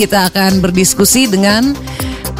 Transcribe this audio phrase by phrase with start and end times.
[0.00, 1.76] kita akan berdiskusi dengan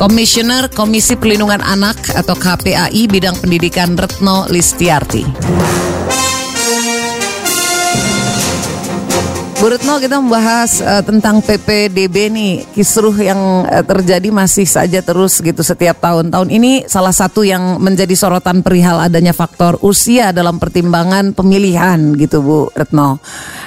[0.01, 6.00] Komisioner Komisi Pelindungan Anak atau KPAI bidang pendidikan Retno Listiarti.
[9.61, 15.37] Bu Retno kita membahas uh, tentang PPDB nih kisruh yang uh, terjadi masih saja terus
[15.37, 16.33] gitu setiap tahun.
[16.33, 22.41] Tahun ini salah satu yang menjadi sorotan perihal adanya faktor usia dalam pertimbangan pemilihan gitu
[22.41, 23.21] Bu Retno.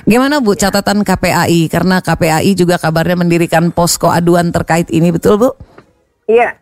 [0.10, 5.50] Gimana Bu catatan KPAI karena KPAI juga kabarnya mendirikan posko aduan terkait ini betul Bu?
[6.26, 6.58] Iya.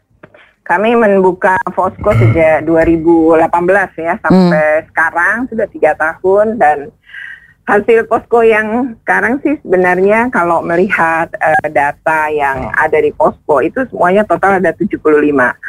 [0.68, 3.48] Kami membuka posko sejak 2018
[3.96, 4.86] ya sampai hmm.
[4.92, 6.92] sekarang sudah tiga tahun dan
[7.70, 13.86] hasil posko yang sekarang sih sebenarnya kalau melihat uh, data yang ada di posko itu
[13.94, 14.98] semuanya total ada 75.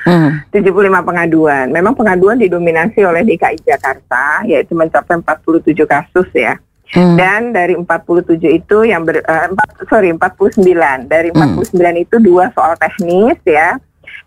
[0.08, 0.30] Hmm.
[0.50, 1.68] 75 pengaduan.
[1.68, 6.56] Memang pengaduan didominasi oleh DKI Jakarta yaitu mencapai 47 kasus ya.
[6.92, 7.16] Hmm.
[7.16, 9.48] Dan dari 47 itu yang ber, uh,
[9.88, 10.60] sorry 49.
[11.08, 12.04] Dari 49 hmm.
[12.04, 13.76] itu dua soal teknis ya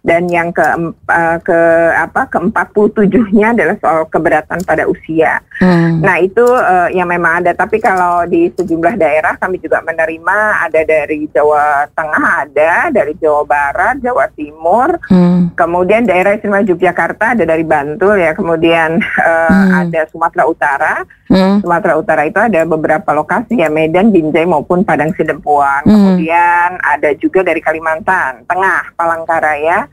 [0.06, 1.60] dan yang ke uh, ke
[1.98, 5.42] apa ke 47-nya adalah soal keberatan pada usia.
[5.58, 6.06] Hmm.
[6.06, 10.82] Nah, itu uh, yang memang ada tapi kalau di sejumlah daerah kami juga menerima ada
[10.86, 14.94] dari Jawa Tengah ada, dari Jawa Barat, Jawa Timur.
[15.10, 15.50] Hmm.
[15.58, 19.90] Kemudian daerah istimewa Yogyakarta ada dari Bantul ya, kemudian uh, hmm.
[19.90, 20.96] ada Sumatera Utara.
[21.26, 21.58] Hmm.
[21.58, 25.82] Sumatera Utara itu ada beberapa lokasi ya Medan, Binjai maupun Padang Sidempuan.
[25.82, 25.90] Hmm.
[25.90, 29.90] Kemudian ada juga dari Kalimantan Tengah, Palangkaraya.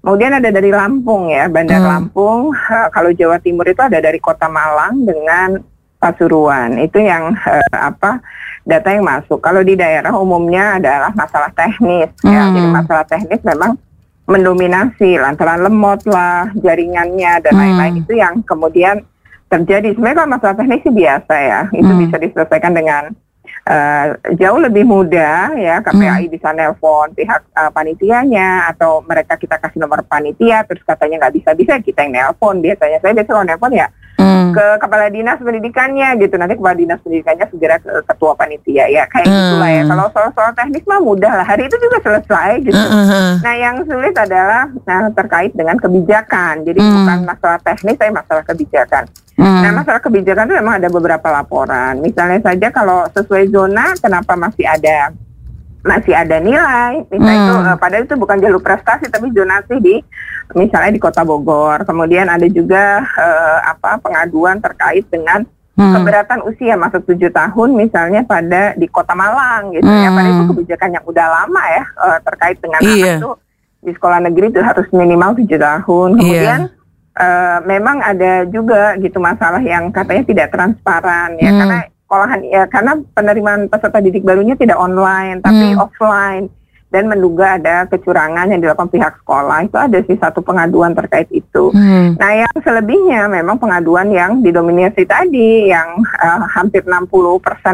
[0.00, 1.90] Kemudian ada dari Lampung ya, Bandar hmm.
[1.90, 2.56] Lampung.
[2.96, 5.60] Kalau Jawa Timur itu ada dari Kota Malang dengan
[6.00, 6.80] Pasuruan.
[6.80, 8.24] Itu yang uh, apa
[8.64, 9.44] data yang masuk.
[9.44, 12.24] Kalau di daerah umumnya adalah masalah teknis ya.
[12.24, 12.32] hmm.
[12.32, 12.42] ya.
[12.56, 13.76] Jadi masalah teknis memang
[14.30, 17.60] mendominasi lantaran lemot lah jaringannya dan hmm.
[17.60, 18.02] lain-lain hmm.
[18.06, 19.02] itu yang kemudian
[19.50, 19.92] terjadi.
[19.92, 21.60] Sebenarnya kalau masalah teknis sih biasa ya.
[21.74, 22.00] Itu hmm.
[22.06, 23.02] bisa diselesaikan dengan
[23.66, 24.06] uh,
[24.36, 26.32] jauh lebih mudah ya KPAI hmm.
[26.32, 31.50] bisa nelpon pihak uh, panitianya atau mereka kita kasih nomor panitia terus katanya nggak bisa
[31.56, 33.88] bisa kita yang nelpon biasanya saya biasa kalau nelpon ya
[34.20, 34.52] hmm.
[34.52, 39.26] ke kepala dinas pendidikannya gitu nanti kepala dinas pendidikannya segera ke ketua panitia ya kayak
[39.26, 39.36] hmm.
[39.36, 43.32] gitulah ya kalau soal-soal teknis mah mudah lah hari itu juga selesai gitu hmm.
[43.40, 46.92] nah yang sulit adalah nah terkait dengan kebijakan jadi hmm.
[47.00, 49.04] bukan masalah teknis tapi masalah kebijakan
[49.40, 49.64] Hmm.
[49.64, 51.96] Nah, masalah kebijakan itu memang ada beberapa laporan.
[52.04, 55.16] Misalnya saja kalau sesuai zona, kenapa masih ada
[55.80, 57.04] masih ada nilai?
[57.08, 57.44] Misalnya hmm.
[57.44, 59.94] itu uh, padahal itu bukan jalur prestasi tapi zonasi di
[60.56, 61.84] misalnya di Kota Bogor.
[61.88, 65.44] Kemudian ada juga uh, apa pengaduan terkait dengan
[65.76, 65.92] hmm.
[65.96, 70.02] keberatan usia masuk tujuh tahun misalnya pada di Kota Malang gitu hmm.
[70.04, 70.08] ya.
[70.12, 72.92] Padahal itu kebijakan yang udah lama ya uh, terkait dengan iya.
[72.92, 73.30] anak itu
[73.80, 76.10] di sekolah negeri itu harus minimal tujuh tahun.
[76.16, 76.20] Iya.
[76.20, 76.78] Kemudian iya
[77.20, 81.58] uh, memang ada juga gitu masalah yang katanya tidak transparan ya hmm.
[81.58, 85.78] karena sekolahan ya karena penerimaan peserta didik barunya tidak online tapi hmm.
[85.78, 86.50] offline
[86.90, 91.70] dan menduga ada kecurangan yang dilakukan pihak sekolah itu ada sih satu pengaduan terkait itu.
[91.70, 92.18] Hmm.
[92.18, 97.14] Nah yang selebihnya memang pengaduan yang didominasi tadi yang uh, hampir 60%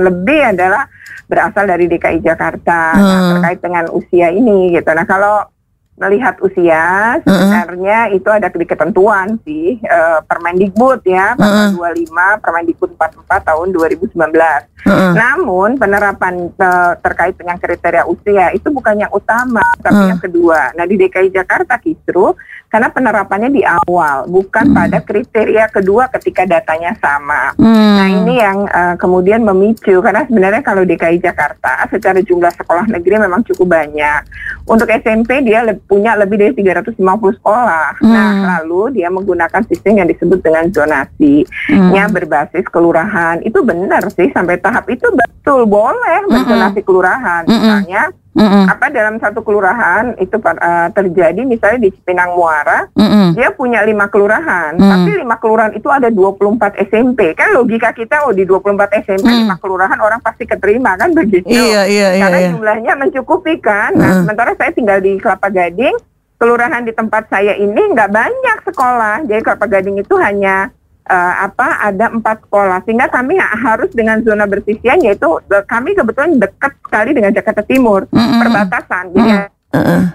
[0.04, 0.84] lebih adalah
[1.32, 3.00] berasal dari DKI Jakarta hmm.
[3.00, 4.92] nah, terkait dengan usia ini gitu.
[4.92, 5.48] Nah kalau
[5.96, 8.16] melihat usia sebenarnya uh-uh.
[8.20, 12.04] itu ada di ketentuan sih uh, Permendikbud ya pasal uh-uh.
[12.04, 14.12] 25 Permendikbud 44 tahun 2019.
[14.12, 15.12] Uh-uh.
[15.16, 20.10] Namun penerapan uh, terkait dengan kriteria usia itu bukan yang utama tapi uh-uh.
[20.12, 20.76] yang kedua.
[20.76, 22.36] Nah di DKI Jakarta Kisru
[22.76, 24.76] karena penerapannya di awal bukan hmm.
[24.76, 27.56] pada kriteria kedua ketika datanya sama.
[27.56, 27.72] Hmm.
[27.72, 33.16] Nah ini yang uh, kemudian memicu karena sebenarnya kalau DKI Jakarta secara jumlah sekolah negeri
[33.16, 34.28] memang cukup banyak.
[34.69, 37.00] Untuk SMP dia le punya lebih dari 350
[37.41, 37.97] sekolah.
[37.97, 38.12] Hmm.
[38.12, 42.12] Nah lalu dia menggunakan sistem yang disebut dengan zonasinya hmm.
[42.12, 43.41] berbasis kelurahan.
[43.41, 46.88] Itu benar sih sampai tahap itu betul boleh berzonasi hmm.
[46.93, 47.43] kelurahan.
[47.48, 48.12] Hmm.
[48.36, 48.74] Misalnya mm-hmm.
[48.76, 53.32] apa dalam satu kelurahan itu uh, terjadi misalnya di Cipinang Muara mm-hmm.
[53.32, 54.93] dia punya lima kelurahan mm-hmm.
[54.93, 58.76] tapi lima kelurahan itu ada 24 SMP kan logika kita oh di 24
[59.08, 59.43] SMP mm-hmm.
[59.49, 62.49] lima kelurahan orang pasti keterima kan begitu iya, iya, iya, karena iya.
[62.52, 64.20] jumlahnya mencukupi kan nah, mm-hmm.
[64.28, 65.96] sementara saya tinggal di Kelapa Gading
[66.37, 70.69] kelurahan di tempat saya ini nggak banyak sekolah jadi Kelapa Gading itu hanya
[71.11, 76.38] uh, apa ada empat sekolah sehingga kami harus dengan zona bersisian yaitu uh, kami kebetulan
[76.38, 78.41] dekat sekali dengan Jakarta Timur mm -hmm.
[78.43, 79.55] perbatasan jadi mm -hmm.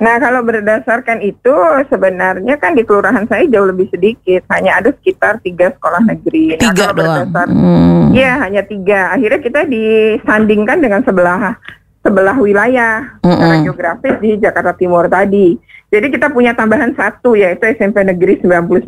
[0.02, 1.54] Nah kalau berdasarkan itu
[1.86, 6.58] sebenarnya kan di kelurahan saya jauh lebih sedikit, hanya ada sekitar tiga sekolah negeri.
[6.58, 7.30] Nah, tiga nah, doang.
[7.30, 8.06] Berdasar, hmm.
[8.18, 9.14] Ya hanya tiga.
[9.14, 11.62] Akhirnya kita disandingkan dengan sebelah
[12.02, 13.30] sebelah wilayah mm -hmm.
[13.38, 15.62] secara geografis di Jakarta Timur tadi.
[15.92, 18.88] Jadi kita punya tambahan satu yaitu SMP Negeri 99.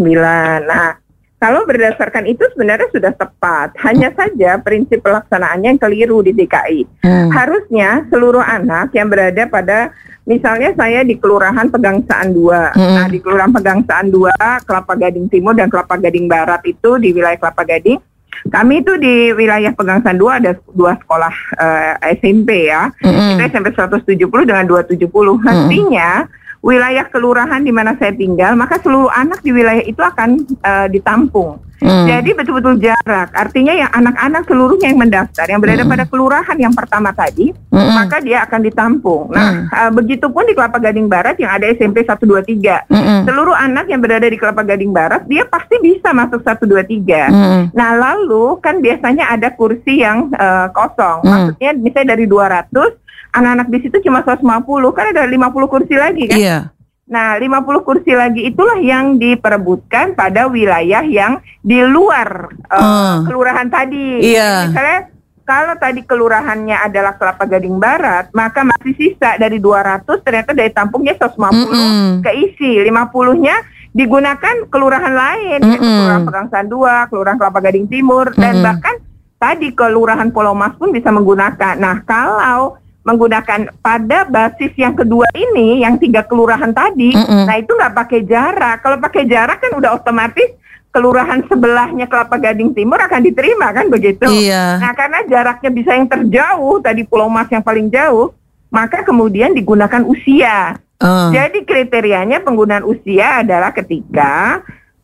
[0.66, 1.03] Nah
[1.44, 3.76] Kalau berdasarkan itu sebenarnya sudah tepat.
[3.84, 7.04] Hanya saja prinsip pelaksanaannya yang keliru di DKI.
[7.04, 7.28] Hmm.
[7.36, 9.92] Harusnya seluruh anak yang berada pada
[10.24, 12.80] misalnya saya di Kelurahan Pegangsaan 2.
[12.80, 12.96] Hmm.
[12.96, 17.36] Nah, di Kelurahan Pegangsaan 2, Kelapa Gading Timur dan Kelapa Gading Barat itu di wilayah
[17.36, 18.00] Kelapa Gading
[18.44, 22.92] kami itu di wilayah Pegangsaan 2 ada dua sekolah uh, eh, SMP ya.
[23.00, 23.40] Mm-hmm.
[23.40, 25.08] Kita SMP 170 dengan 270.
[25.48, 30.48] Artinya mm-hmm wilayah kelurahan di mana saya tinggal, maka seluruh anak di wilayah itu akan
[30.64, 31.60] uh, ditampung.
[31.84, 32.08] Hmm.
[32.08, 33.36] Jadi betul-betul jarak.
[33.36, 35.92] Artinya yang anak-anak seluruhnya yang mendaftar, yang berada hmm.
[35.92, 37.92] pada kelurahan yang pertama tadi, hmm.
[37.92, 39.28] maka dia akan ditampung.
[39.36, 39.68] Nah, hmm.
[39.68, 42.88] uh, begitupun di Kelapa Gading Barat yang ada SMP 123.
[42.88, 43.28] Hmm.
[43.28, 47.28] Seluruh anak yang berada di Kelapa Gading Barat, dia pasti bisa masuk 123.
[47.28, 47.62] Hmm.
[47.76, 51.28] Nah, lalu kan biasanya ada kursi yang uh, kosong.
[51.28, 51.52] Hmm.
[51.52, 53.03] Maksudnya misalnya dari 200
[53.34, 54.46] anak-anak di situ cuma 150,
[54.94, 56.38] kan ada 50 kursi lagi kan?
[56.38, 56.58] Iya.
[57.04, 63.16] Nah, 50 kursi lagi itulah yang diperebutkan pada wilayah yang di luar uh, uh.
[63.28, 64.24] kelurahan tadi.
[64.24, 64.72] Iya.
[64.72, 65.00] Misalnya
[65.44, 71.20] kalau tadi kelurahannya adalah Kelapa Gading Barat, maka masih sisa dari 200 ternyata dari tampungnya
[71.20, 72.08] 150 mm -mm.
[72.24, 73.56] keisi, 50-nya
[73.92, 75.84] digunakan kelurahan lain, mm -mm.
[75.84, 78.42] kelurahan Pegangsaan 2, kelurahan Kelapa Gading Timur mm -mm.
[78.42, 78.96] dan bahkan
[79.36, 81.76] tadi kelurahan Pulau Mas pun bisa menggunakan.
[81.76, 87.44] Nah, kalau menggunakan pada basis yang kedua ini yang tiga kelurahan tadi, mm -mm.
[87.46, 88.80] nah itu nggak pakai jarak.
[88.80, 90.50] Kalau pakai jarak kan udah otomatis
[90.94, 94.30] kelurahan sebelahnya Kelapa Gading Timur akan diterima kan begitu.
[94.30, 94.78] Iya.
[94.78, 98.32] Nah karena jaraknya bisa yang terjauh tadi Pulau Mas yang paling jauh,
[98.70, 100.78] maka kemudian digunakan usia.
[101.02, 101.34] Uh.
[101.34, 104.62] Jadi kriterianya penggunaan usia adalah ketika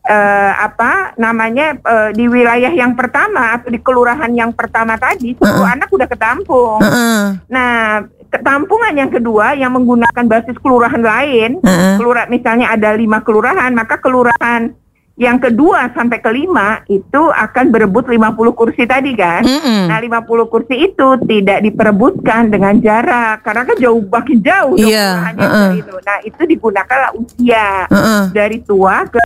[0.10, 5.64] uh, apa namanya uh, di wilayah yang pertama atau di kelurahan yang pertama tadi seluruh
[5.64, 5.76] uh -uh.
[5.78, 6.80] anak udah ketampung.
[6.82, 7.22] Uh -uh.
[7.46, 8.04] Nah,
[8.34, 11.96] ketampungan yang kedua yang menggunakan basis kelurahan lain, uh -uh.
[12.02, 14.74] kelurahan misalnya ada lima kelurahan, maka kelurahan
[15.20, 19.44] yang kedua sampai kelima itu akan berebut 50 kursi tadi kan.
[19.44, 19.82] Mm -hmm.
[19.92, 25.28] Nah 50 kursi itu tidak diperebutkan dengan jarak karena kan jauh makin jauh yeah.
[25.36, 25.70] uh -uh.
[25.76, 25.92] itu.
[25.92, 28.24] Nah itu digunakanlah usia uh -uh.
[28.32, 29.20] dari tua ke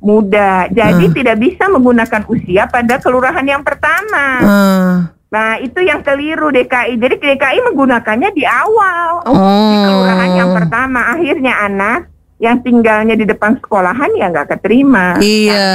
[0.00, 0.66] muda.
[0.72, 1.12] Jadi uh.
[1.14, 4.26] tidak bisa menggunakan usia pada kelurahan yang pertama.
[4.40, 4.96] Uh.
[5.30, 6.98] Nah, itu yang keliru DKI.
[6.98, 9.22] Jadi DKI menggunakannya di awal.
[9.30, 9.70] Oh.
[9.70, 11.00] Di kelurahan yang pertama.
[11.14, 15.20] Akhirnya anak yang tinggalnya di depan sekolahan ya nggak keterima.
[15.20, 15.68] Iya.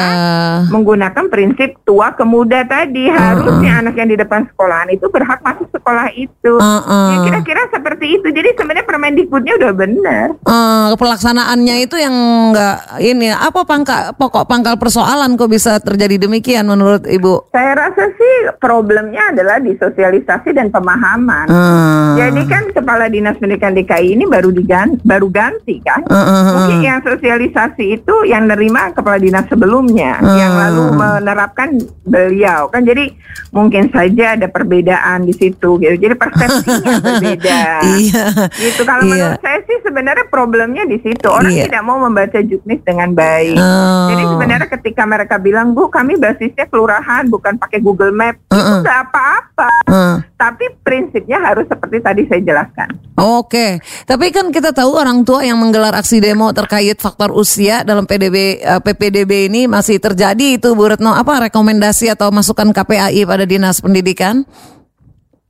[0.66, 3.82] menggunakan prinsip tua ke muda tadi harusnya uh -uh.
[3.86, 6.58] anak yang di depan sekolahan itu berhak masuk sekolah itu.
[6.58, 7.08] Uh -uh.
[7.14, 8.28] Ya kira-kira seperti itu.
[8.34, 10.28] Jadi sebenarnya Permendikbudnya udah benar.
[10.42, 12.16] Uh, pelaksanaannya itu yang
[12.50, 17.54] nggak ini apa pangkal pokok pangkal persoalan kok bisa terjadi demikian menurut Ibu?
[17.54, 21.46] Saya rasa sih problemnya adalah di sosialisasi dan pemahaman.
[21.46, 22.18] Uh.
[22.18, 26.02] Jadi kan kepala dinas pendidikan DKI ini baru diganti, baru ganti kan.
[26.10, 30.38] Uh -uh mungkin yang sosialisasi itu yang nerima kepala dinas sebelumnya hmm.
[30.40, 31.70] yang lalu menerapkan
[32.08, 33.12] beliau kan jadi
[33.56, 38.24] mungkin saja ada perbedaan di situ gitu jadi persepsinya berbeda iya.
[38.60, 39.12] gitu kalau iya.
[39.12, 41.72] menurut saya sih sebenarnya problemnya di situ orang iya.
[41.72, 44.08] tidak mau membaca juknis dengan baik oh.
[44.12, 48.60] jadi sebenarnya ketika mereka bilang bu kami basisnya kelurahan bukan pakai Google Map uh -uh.
[48.60, 50.18] itu nggak apa-apa uh.
[50.36, 53.68] tapi prinsipnya harus seperti tadi saya jelaskan oke
[54.06, 58.62] tapi kan kita tahu orang tua yang menggelar aksi demo terkait faktor usia dalam PDB
[58.62, 63.44] uh, eh, PPDB ini masih terjadi itu Bu Retno apa rekomendasi atau masukan KPAI pada
[63.48, 64.44] Dinas Pendidikan?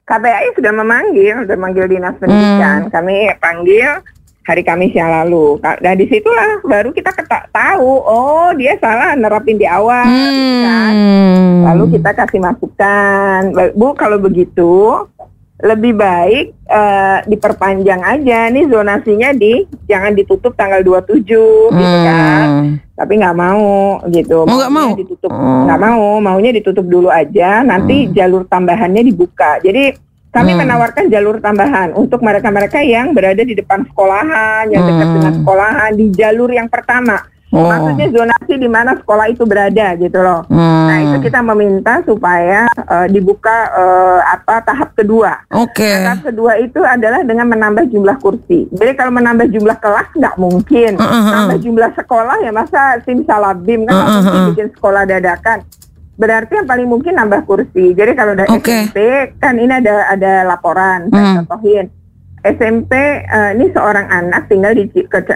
[0.05, 2.86] KPAI sudah memanggil, sudah memanggil Dinas Pendidikan.
[2.86, 2.91] Hmm.
[2.93, 3.89] Kami panggil
[4.45, 5.57] hari Kamis yang lalu.
[5.57, 10.62] Nah di situlah baru kita ketak tahu, oh dia salah nerapin di awal, hmm.
[10.62, 10.95] kan?
[11.74, 13.41] Lalu kita kasih masukan,
[13.74, 15.10] bu kalau begitu
[15.55, 21.79] lebih baik uh, diperpanjang aja nih zonasinya di jangan ditutup tanggal 27 gitu hmm.
[21.79, 22.47] gitu kan
[22.95, 25.63] tapi nggak mau gitu oh, nggak mau ditutup oh.
[25.63, 25.88] nggak hmm.
[25.95, 28.12] mau maunya ditutup dulu aja nanti hmm.
[28.12, 29.95] jalur tambahannya dibuka jadi
[30.35, 30.59] kami hmm.
[30.67, 35.15] menawarkan jalur tambahan untuk mereka-mereka yang berada di depan sekolahan yang dekat hmm.
[35.15, 37.24] dengan sekolahan di jalur yang pertama
[37.54, 37.70] Oh.
[37.70, 40.44] Maksudnya zonasi di mana sekolah itu berada gitu loh.
[40.50, 40.90] Hmm.
[40.90, 45.46] Nah itu kita meminta supaya uh, dibuka uh, apa tahap kedua.
[45.54, 45.86] Oke.
[45.86, 46.04] Okay.
[46.04, 48.66] tahap kedua itu adalah dengan menambah jumlah kursi.
[48.74, 50.98] Jadi kalau menambah jumlah kelas nggak mungkin.
[50.98, 51.34] Uh -huh.
[51.38, 54.14] Tambah jumlah sekolah ya masa simsalabim kan uh -huh.
[54.20, 55.62] mungkin bikin sekolah dadakan.
[56.16, 57.92] Berarti yang paling mungkin nambah kursi.
[57.92, 58.88] Jadi kalau udah okay.
[58.88, 59.00] SMP
[59.40, 61.36] kan ini ada ada laporan, saya hmm.
[61.44, 61.86] contohin
[62.46, 62.94] SMP
[63.25, 64.86] uh, eh, ini seorang anak tinggal di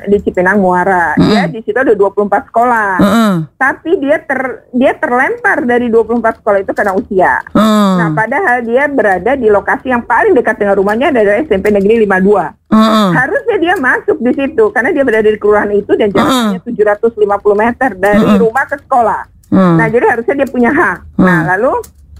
[0.05, 1.17] di Cipinang Muara.
[1.17, 1.25] Mm.
[1.25, 2.91] Dia di situ ada 24 sekolah.
[3.01, 3.35] Mm.
[3.57, 7.33] Tapi dia ter dia terlempar dari 24 sekolah itu karena usia.
[7.57, 7.93] Mm.
[7.97, 12.69] Nah, padahal dia berada di lokasi yang paling dekat dengan rumahnya adalah SMP Negeri 52.
[12.69, 13.09] Mm.
[13.17, 16.77] Harusnya dia masuk di situ karena dia berada di kelurahan itu dan jaraknya mm.
[16.77, 17.25] 750
[17.57, 18.37] meter dari mm.
[18.37, 19.21] rumah ke sekolah.
[19.49, 19.81] Hmm.
[19.81, 20.97] Nah, jadi harusnya dia punya hak.
[21.17, 21.25] Nah, hmm.
[21.25, 21.73] Nah, lalu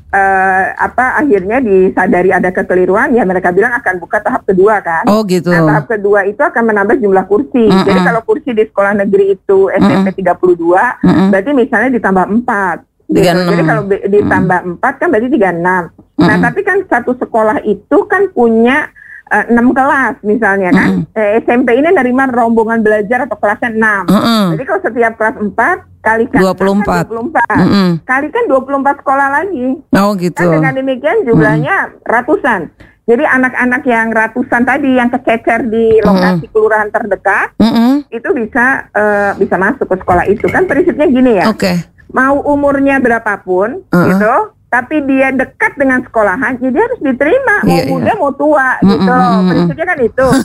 [0.09, 5.05] uh, apa akhirnya disadari ada kekeliruan ya mereka bilang akan buka tahap kedua kan.
[5.05, 5.53] Oh gitu.
[5.53, 7.69] Nah, tahap kedua itu akan menambah jumlah kursi.
[7.69, 7.85] Mm -mm.
[7.85, 10.37] Jadi kalau kursi di sekolah negeri itu SMP mm -mm.
[10.37, 11.27] 32, mm -mm.
[11.29, 13.09] berarti misalnya ditambah 4.
[13.09, 13.25] Gitu.
[13.25, 14.81] Jadi kalau ditambah mm.
[14.81, 15.39] 4 kan berarti 36.
[15.39, 16.27] Mm -mm.
[16.27, 18.89] Nah, tapi kan satu sekolah itu kan punya
[19.29, 20.89] uh, eh, 6 kelas misalnya kan.
[20.89, 21.17] Mm -hmm.
[21.17, 24.09] eh, SMP ini nerima rombongan belajar atau kelasnya 6.
[24.09, 24.45] Mm -hmm.
[24.57, 26.85] Jadi kalau setiap kelas 4 kalikan 24.
[26.85, 27.59] Kan 24.
[27.59, 27.89] Mm -hmm.
[28.07, 29.67] Kalikan 24 sekolah lagi.
[29.95, 30.39] Oh gitu.
[30.39, 32.05] Kan dengan demikian jumlahnya mm -hmm.
[32.07, 32.61] ratusan.
[33.09, 36.51] Jadi anak-anak yang ratusan tadi yang kececer di lokasi mm.
[36.53, 37.91] kelurahan terdekat mm -hmm.
[38.13, 41.49] itu bisa uh, bisa masuk ke sekolah itu kan prinsipnya gini ya.
[41.49, 41.73] Oke.
[41.73, 41.75] Okay.
[42.13, 44.05] Mau umurnya berapapun uh -uh.
[44.13, 44.33] gitu
[44.69, 47.89] tapi dia dekat dengan sekolahan, jadi ya harus diterima mau iya, iya.
[47.89, 48.21] muda iya.
[48.21, 49.15] mau tua gitu.
[49.49, 50.27] Prinsipnya kan itu.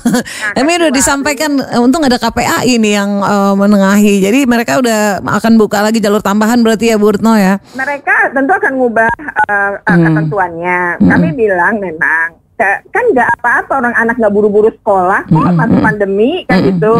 [0.45, 4.23] Nah, Ini udah disampaikan eh, untung ada KPAI nih yang uh, menengahi.
[4.25, 7.61] Jadi mereka udah akan buka lagi jalur tambahan berarti ya Bu Retno ya.
[7.75, 9.12] Mereka tentu akan mengubah
[9.49, 10.04] uh, hmm.
[10.09, 10.81] ketentuannya.
[11.00, 11.09] Hmm.
[11.11, 16.47] Kami bilang memang kan nggak apa-apa orang anak nggak buru-buru sekolah kok mm masuk pandemi
[16.47, 16.95] kan gitu.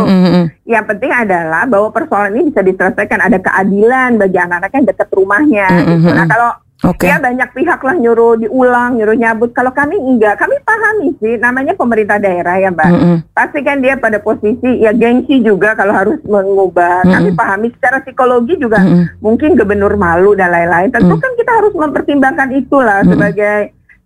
[0.67, 5.67] Yang penting adalah bahwa persoalan ini bisa diselesaikan ada keadilan bagi anak-anak yang dekat rumahnya.
[5.87, 6.11] Gitu.
[6.11, 6.51] Nah kalau
[6.85, 7.09] Okay.
[7.09, 9.51] Ya banyak pihak lah nyuruh diulang, nyuruh nyabut.
[9.57, 11.41] Kalau kami enggak, kami pahami sih.
[11.41, 12.89] Namanya pemerintah daerah ya mbak.
[12.93, 13.17] Mm -hmm.
[13.33, 17.03] Pasti kan dia pada posisi ya gengsi juga kalau harus mengubah.
[17.03, 17.15] Mm -hmm.
[17.17, 18.85] Kami pahami secara psikologi juga.
[18.85, 19.05] Mm -hmm.
[19.25, 20.93] Mungkin gubernur malu dan lain-lain.
[20.93, 21.25] Tentu mm -hmm.
[21.25, 23.13] kan kita harus mempertimbangkan itulah mm -hmm.
[23.17, 23.59] sebagai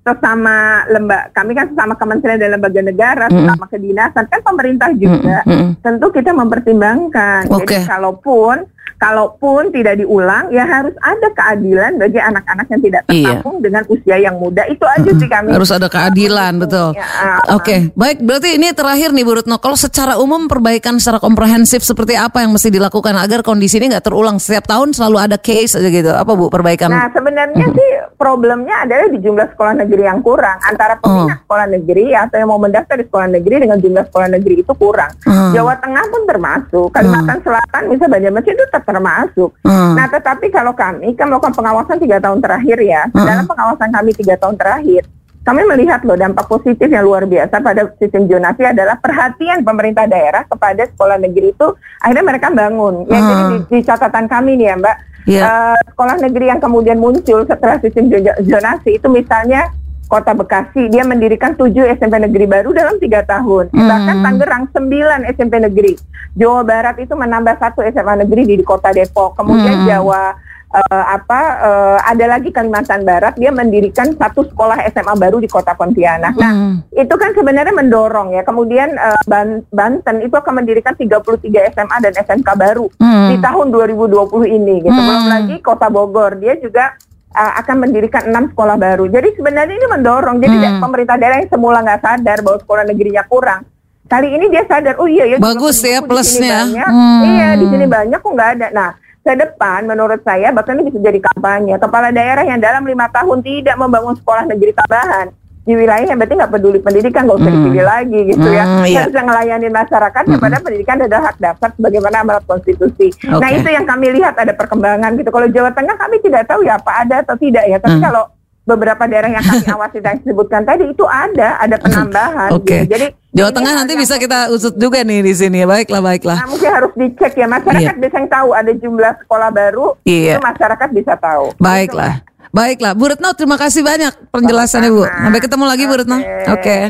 [0.08, 3.44] sesama lembaga kami kan sesama kementerian dan lembaga negara mm -hmm.
[3.44, 5.70] sesama kedinasan kan pemerintah juga mm -hmm.
[5.85, 7.85] tentu kita mempertimbangkan okay.
[7.85, 8.56] jadi kalaupun
[8.98, 13.14] kalaupun tidak diulang ya harus ada keadilan bagi anak-anak yang tidak iya.
[13.14, 13.64] tertampung iya.
[13.70, 17.06] dengan usia yang muda itu aja sih kami harus ada keadilan betul ya,
[17.54, 17.78] oke okay.
[17.94, 22.42] baik berarti ini terakhir nih Bu Retno kalau secara umum perbaikan secara komprehensif seperti apa
[22.42, 26.10] yang mesti dilakukan agar kondisi ini nggak terulang setiap tahun selalu ada case aja gitu
[26.10, 27.76] apa Bu perbaikan nah sebenarnya hmm.
[27.78, 31.42] sih problemnya adalah di jumlah sekolah negeri yang kurang antara peminat oh.
[31.46, 35.14] sekolah negeri atau yang mau mendaftar di sekolah negeri dengan jumlah sekolah negeri itu kurang
[35.22, 35.54] hmm.
[35.54, 37.46] Jawa Tengah pun termasuk Kalimantan hmm.
[37.46, 39.52] Selatan misalnya Banjarmasin itu tetap termasuk.
[39.61, 39.92] Hmm.
[39.92, 43.26] Nah, tetapi kalau kami kan melakukan pengawasan tiga tahun terakhir ya, hmm.
[43.28, 45.04] dalam pengawasan kami tiga tahun terakhir,
[45.45, 50.45] kami melihat loh dampak positif yang luar biasa pada sistem zonasi adalah perhatian pemerintah daerah
[50.49, 51.68] kepada sekolah negeri itu
[52.00, 53.04] akhirnya mereka bangun.
[53.04, 53.28] Ya, hmm.
[53.28, 54.97] jadi di, di catatan kami nih ya Mbak,
[55.28, 55.28] yeah.
[55.28, 55.42] Iya.
[55.45, 58.09] uh, sekolah negeri yang kemudian muncul setelah sistem
[58.49, 59.68] zonasi itu misalnya
[60.08, 63.68] Kota Bekasi dia mendirikan tujuh SMP negeri baru dalam tiga tahun.
[63.70, 63.86] Hmm.
[63.86, 65.92] Bahkan Tangerang sembilan SMP negeri.
[66.32, 69.36] Jawa Barat itu menambah satu SMA negeri di, di Kota Depok.
[69.36, 69.86] Kemudian hmm.
[69.86, 70.32] Jawa
[70.72, 75.76] uh, apa uh, ada lagi Kalimantan Barat dia mendirikan satu sekolah SMA baru di Kota
[75.76, 76.34] Pontianak.
[76.36, 76.74] Nah, hmm.
[76.96, 78.42] itu kan sebenarnya mendorong ya.
[78.44, 79.20] Kemudian uh,
[79.68, 83.28] Banten itu akan mendirikan 33 SMA dan SMK baru hmm.
[83.32, 84.96] di tahun 2020 ini gitu.
[84.96, 85.04] Hmm.
[85.04, 86.96] Belum lagi Kota Bogor dia juga
[87.35, 89.08] uh, akan mendirikan enam sekolah baru.
[89.11, 90.37] Jadi sebenarnya ini mendorong.
[90.40, 90.80] Jadi hmm.
[90.80, 93.61] pemerintah daerah yang semula nggak sadar bahwa sekolah negerinya kurang,
[94.08, 94.94] kali ini dia sadar.
[95.00, 95.37] Oh iya ya.
[95.40, 96.68] Bagus ya plusnya.
[96.87, 97.23] Hmm.
[97.25, 98.68] Iya di sini banyak kok nggak ada.
[98.73, 101.75] Nah ke depan menurut saya bahkan ini bisa jadi kampanye.
[101.76, 105.28] Kepala daerah yang dalam lima tahun tidak membangun sekolah negeri tambahan
[105.68, 107.60] di wilayah yang berarti nggak peduli pendidikan nggak usah hmm.
[107.60, 109.00] dipilih lagi gitu ya hmm, iya.
[109.04, 110.40] harus melayani masyarakat hmm.
[110.40, 113.37] pada pendidikan adalah hak dasar sebagaimana amanat konstitusi okay.
[113.37, 116.80] nah itu yang kami lihat ada perkembangan gitu kalau Jawa Tengah kami tidak tahu ya
[116.80, 118.04] apa ada atau tidak ya tapi hmm.
[118.08, 118.25] kalau
[118.64, 122.88] beberapa daerah yang kami awasi dan disebutkan tadi itu ada ada penambahan okay.
[122.88, 122.96] gitu.
[122.96, 125.62] jadi Jawa Tengah nanti bisa kita usut juga nih di sini.
[125.62, 126.42] Baiklah, baiklah.
[126.42, 128.02] Nah, mungkin harus dicek ya masyarakat iya.
[128.02, 129.94] bisa tahu ada jumlah sekolah baru.
[130.02, 130.40] Iya.
[130.40, 131.52] Itu masyarakat bisa tahu.
[131.60, 132.25] Baiklah.
[132.48, 135.04] Baiklah, Bu Retno terima kasih banyak penjelasannya Bu.
[135.04, 136.16] Sampai ketemu lagi Bu Retno.
[136.16, 136.48] Oke.
[136.56, 136.80] Okay.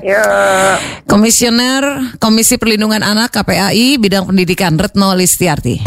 [1.10, 5.82] Komisioner Komisi Perlindungan Anak KPAI bidang pendidikan Retno Listiarti.